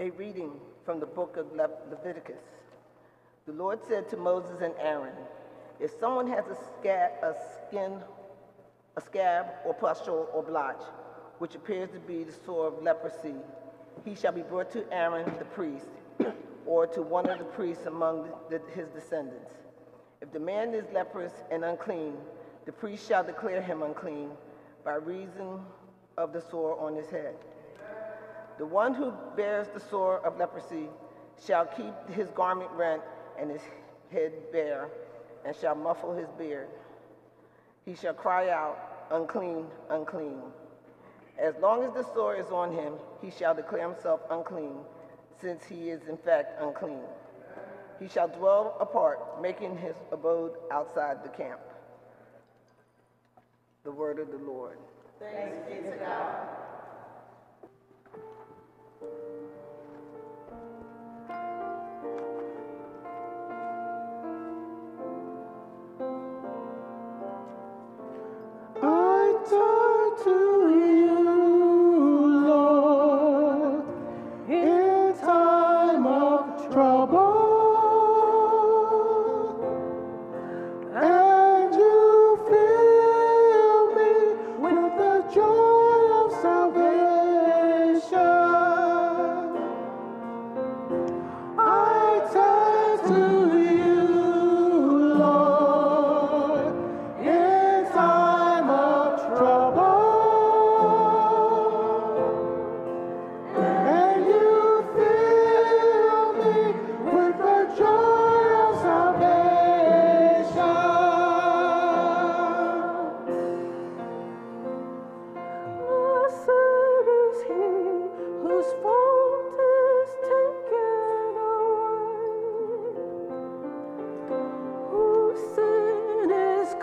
A 0.00 0.08
reading 0.12 0.52
from 0.86 0.98
the 0.98 1.04
book 1.04 1.36
of 1.36 1.52
Le- 1.52 1.68
Leviticus. 1.90 2.40
The 3.44 3.52
Lord 3.52 3.80
said 3.86 4.08
to 4.08 4.16
Moses 4.16 4.62
and 4.62 4.72
Aaron, 4.80 5.12
If 5.78 5.90
someone 6.00 6.26
has 6.28 6.46
a 6.46 6.56
scab, 6.56 7.10
a 7.22 7.34
skin, 7.68 7.98
a 8.96 9.00
scab 9.02 9.44
or 9.62 9.74
pustule 9.74 10.26
or 10.32 10.42
blotch, 10.42 10.80
which 11.36 11.54
appears 11.54 11.90
to 11.90 11.98
be 11.98 12.24
the 12.24 12.32
sore 12.32 12.68
of 12.68 12.82
leprosy, 12.82 13.34
he 14.02 14.14
shall 14.14 14.32
be 14.32 14.40
brought 14.40 14.70
to 14.72 14.90
Aaron 14.90 15.30
the 15.38 15.44
priest, 15.44 15.90
or 16.64 16.86
to 16.86 17.02
one 17.02 17.28
of 17.28 17.38
the 17.38 17.44
priests 17.44 17.84
among 17.84 18.26
the- 18.48 18.62
his 18.74 18.88
descendants. 18.88 19.52
If 20.22 20.32
the 20.32 20.40
man 20.40 20.72
is 20.72 20.86
leprous 20.94 21.34
and 21.50 21.62
unclean, 21.62 22.16
the 22.64 22.72
priest 22.72 23.06
shall 23.06 23.22
declare 23.22 23.60
him 23.60 23.82
unclean 23.82 24.30
by 24.82 24.94
reason 24.94 25.60
of 26.16 26.32
the 26.32 26.40
sore 26.40 26.80
on 26.80 26.94
his 26.94 27.10
head. 27.10 27.34
The 28.60 28.66
one 28.66 28.92
who 28.92 29.10
bears 29.36 29.68
the 29.72 29.80
sore 29.80 30.18
of 30.18 30.36
leprosy 30.36 30.90
shall 31.42 31.64
keep 31.64 31.94
his 32.10 32.28
garment 32.28 32.70
rent 32.72 33.00
and 33.38 33.50
his 33.50 33.62
head 34.12 34.34
bare, 34.52 34.90
and 35.46 35.56
shall 35.56 35.74
muffle 35.74 36.14
his 36.14 36.28
beard. 36.36 36.68
He 37.86 37.94
shall 37.94 38.12
cry 38.12 38.50
out, 38.50 38.76
Unclean, 39.10 39.64
unclean. 39.88 40.42
As 41.38 41.54
long 41.62 41.84
as 41.84 41.94
the 41.94 42.04
sore 42.12 42.36
is 42.36 42.50
on 42.50 42.70
him, 42.70 42.96
he 43.22 43.30
shall 43.30 43.54
declare 43.54 43.88
himself 43.88 44.20
unclean, 44.30 44.76
since 45.40 45.64
he 45.64 45.88
is 45.88 46.02
in 46.06 46.18
fact 46.18 46.60
unclean. 46.60 47.00
He 47.98 48.08
shall 48.08 48.28
dwell 48.28 48.76
apart, 48.78 49.40
making 49.40 49.78
his 49.78 49.96
abode 50.12 50.52
outside 50.70 51.24
the 51.24 51.30
camp. 51.30 51.60
The 53.84 53.90
word 53.90 54.18
of 54.18 54.30
the 54.30 54.36
Lord. 54.36 54.76
I 55.22 56.69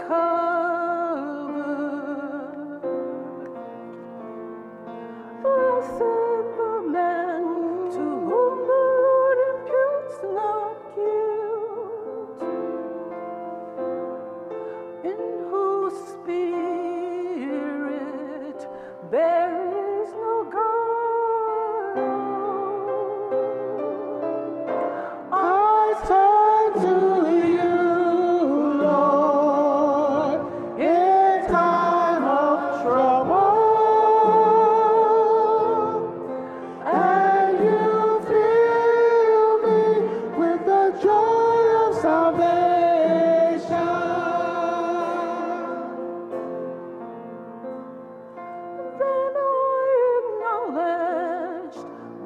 is 0.10 0.37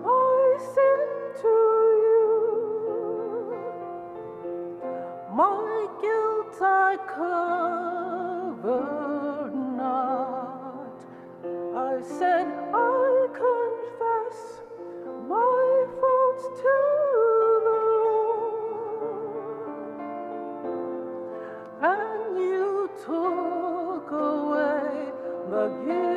my 0.03 0.57
sin 0.73 1.07
to 1.41 1.55
you. 2.03 2.27
My 5.35 5.87
guilt 6.01 6.61
I 6.61 6.97
covered 7.07 7.50
and 21.83 22.37
you 22.37 22.89
took 23.03 24.11
away 24.11 25.11
the 25.49 25.67
guilt 25.85 26.10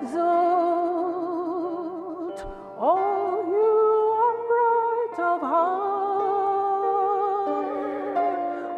Exalt 0.00 0.18
all 2.78 3.44
you 3.48 3.72
upright 4.28 5.18
of 5.18 5.40
heart. 5.40 5.88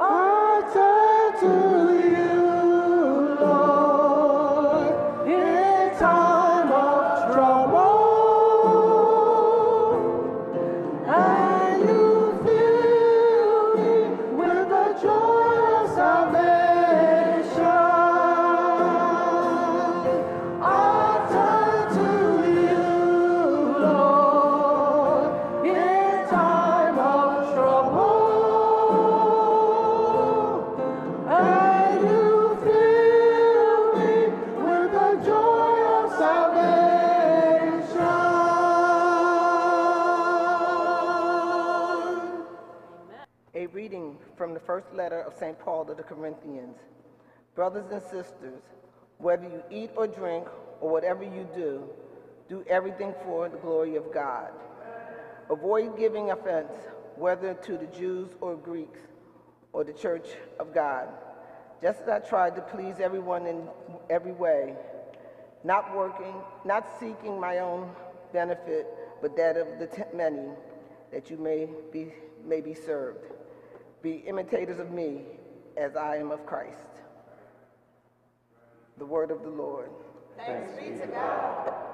I 0.00 0.62
turn 0.72 1.30
to 1.40 1.69
St. 45.38 45.58
Paul 45.58 45.84
to 45.86 45.94
the 45.94 46.02
Corinthians. 46.02 46.76
Brothers 47.54 47.90
and 47.90 48.02
sisters, 48.02 48.62
whether 49.18 49.44
you 49.44 49.62
eat 49.70 49.90
or 49.96 50.06
drink 50.06 50.46
or 50.80 50.90
whatever 50.90 51.24
you 51.24 51.48
do, 51.54 51.88
do 52.48 52.64
everything 52.68 53.14
for 53.24 53.48
the 53.48 53.58
glory 53.58 53.96
of 53.96 54.12
God. 54.12 54.50
Avoid 55.50 55.96
giving 55.98 56.30
offense, 56.30 56.72
whether 57.16 57.54
to 57.54 57.76
the 57.76 57.86
Jews 57.86 58.30
or 58.40 58.56
Greeks 58.56 59.00
or 59.72 59.84
the 59.84 59.92
church 59.92 60.28
of 60.58 60.74
God, 60.74 61.08
just 61.82 62.02
as 62.02 62.08
I 62.08 62.18
tried 62.18 62.56
to 62.56 62.62
please 62.62 62.96
everyone 63.00 63.46
in 63.46 63.68
every 64.08 64.32
way, 64.32 64.74
not 65.64 65.94
working, 65.96 66.34
not 66.64 66.88
seeking 66.98 67.38
my 67.38 67.58
own 67.58 67.90
benefit, 68.32 68.86
but 69.20 69.36
that 69.36 69.56
of 69.56 69.66
the 69.78 70.06
many, 70.14 70.48
that 71.12 71.30
you 71.30 71.36
may 71.36 71.68
be, 71.92 72.12
may 72.44 72.60
be 72.60 72.74
served. 72.74 73.26
Be 74.02 74.22
imitators 74.26 74.78
of 74.78 74.90
me 74.90 75.22
as 75.76 75.96
I 75.96 76.16
am 76.16 76.30
of 76.30 76.44
Christ. 76.46 76.86
The 78.98 79.04
word 79.04 79.30
of 79.30 79.42
the 79.42 79.48
Lord. 79.50 79.90
Thanks 80.36 80.72
be 80.78 80.98
to 80.98 81.06
God. 81.06 81.89